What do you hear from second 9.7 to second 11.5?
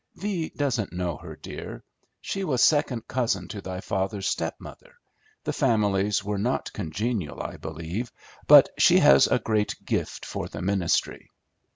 gift for the ministry."